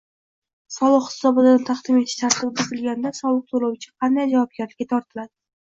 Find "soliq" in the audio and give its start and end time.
0.75-1.05, 3.21-3.55